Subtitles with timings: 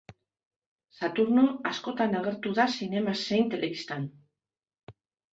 [0.99, 4.09] Saturno askotan agertu da zinema zein telebistan.